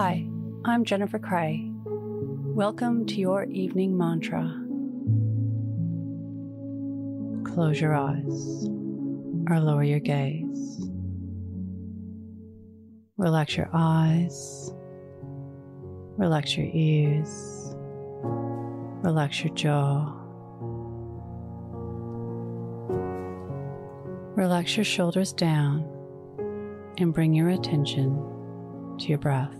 Hi, 0.00 0.24
I'm 0.64 0.84
Jennifer 0.84 1.18
Cray. 1.18 1.72
Welcome 1.84 3.04
to 3.06 3.16
your 3.16 3.46
evening 3.46 3.98
mantra. 3.98 4.44
Close 7.52 7.80
your 7.80 7.96
eyes 7.96 8.68
or 9.50 9.58
lower 9.58 9.82
your 9.82 9.98
gaze. 9.98 10.88
Relax 13.16 13.56
your 13.56 13.68
eyes, 13.72 14.72
relax 16.16 16.56
your 16.56 16.70
ears, 16.72 17.74
relax 19.02 19.42
your 19.42 19.52
jaw. 19.56 20.14
Relax 24.36 24.76
your 24.76 24.84
shoulders 24.84 25.32
down 25.32 25.84
and 26.98 27.12
bring 27.12 27.34
your 27.34 27.48
attention 27.48 28.14
to 29.00 29.06
your 29.08 29.18
breath. 29.18 29.57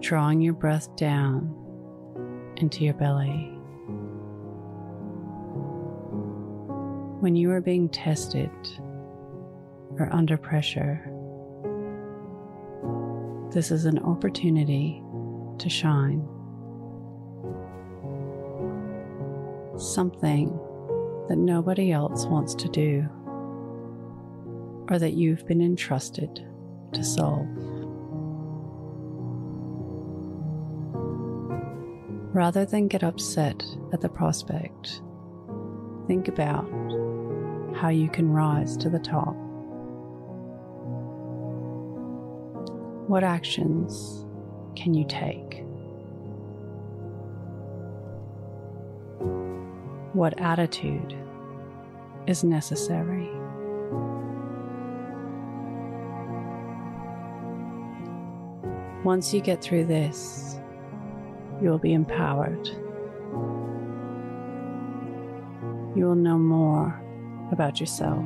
Drawing 0.00 0.40
your 0.40 0.54
breath 0.54 0.94
down 0.96 1.54
into 2.56 2.84
your 2.84 2.94
belly. 2.94 3.52
When 7.20 7.34
you 7.34 7.50
are 7.50 7.60
being 7.60 7.88
tested 7.88 8.50
or 9.98 10.08
under 10.12 10.36
pressure, 10.36 11.10
this 13.52 13.70
is 13.70 13.84
an 13.84 13.98
opportunity 14.00 15.02
to 15.58 15.68
shine. 15.68 16.28
Something 19.78 20.48
that 21.28 21.36
nobody 21.36 21.90
else 21.90 22.26
wants 22.26 22.54
to 22.54 22.68
do 22.68 23.08
or 24.88 24.98
that 24.98 25.14
you've 25.14 25.46
been 25.46 25.62
entrusted 25.62 26.46
to 26.92 27.02
solve. 27.02 27.48
Rather 32.32 32.64
than 32.66 32.88
get 32.88 33.02
upset 33.02 33.64
at 33.92 34.00
the 34.00 34.08
prospect, 34.08 35.00
think 36.06 36.28
about 36.28 36.68
how 37.74 37.88
you 37.88 38.08
can 38.08 38.30
rise 38.30 38.76
to 38.76 38.90
the 38.90 38.98
top. 38.98 39.34
What 43.08 43.24
actions 43.24 44.24
can 44.74 44.94
you 44.94 45.04
take? 45.06 45.64
What 50.12 50.40
attitude 50.40 51.14
is 52.26 52.42
necessary? 52.42 53.30
Once 59.04 59.32
you 59.32 59.40
get 59.40 59.62
through 59.62 59.84
this, 59.84 60.55
you 61.60 61.70
will 61.70 61.78
be 61.78 61.92
empowered. 61.92 62.68
You 65.96 66.04
will 66.04 66.14
know 66.14 66.36
more 66.36 67.00
about 67.50 67.80
yourself 67.80 68.24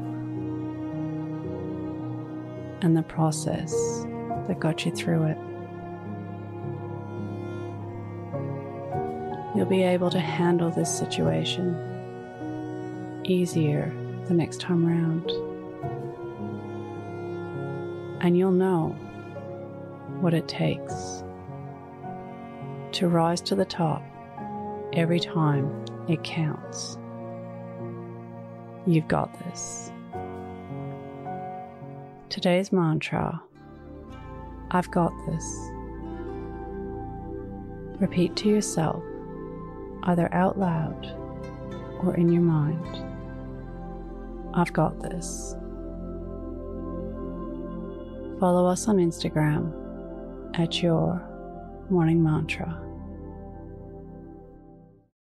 and 2.82 2.96
the 2.96 3.02
process 3.02 3.72
that 4.48 4.58
got 4.58 4.84
you 4.84 4.92
through 4.92 5.24
it. 5.24 5.38
You'll 9.56 9.66
be 9.66 9.82
able 9.82 10.10
to 10.10 10.20
handle 10.20 10.70
this 10.70 10.92
situation 10.96 11.86
easier 13.24 13.92
the 14.26 14.34
next 14.34 14.60
time 14.60 14.86
around. 14.86 15.30
And 18.22 18.36
you'll 18.36 18.52
know 18.52 18.88
what 20.20 20.34
it 20.34 20.48
takes 20.48 21.22
to 22.92 23.08
rise 23.08 23.40
to 23.42 23.54
the 23.54 23.64
top 23.64 24.02
every 24.92 25.20
time 25.20 25.84
it 26.08 26.22
counts. 26.24 26.98
You've 28.86 29.08
got 29.08 29.32
this. 29.44 29.92
Today's 32.28 32.72
mantra 32.72 33.40
I've 34.72 34.90
got 34.90 35.12
this. 35.26 35.70
Repeat 38.00 38.36
to 38.36 38.48
yourself, 38.48 39.02
either 40.04 40.32
out 40.32 40.58
loud 40.58 41.06
or 42.02 42.14
in 42.16 42.30
your 42.30 42.42
mind 42.42 43.04
I've 44.54 44.72
got 44.72 45.00
this. 45.00 45.54
Follow 48.40 48.66
us 48.66 48.88
on 48.88 48.96
Instagram 48.96 49.72
at 50.58 50.82
your 50.82 51.22
morning 51.90 52.22
mantra. 52.22 52.80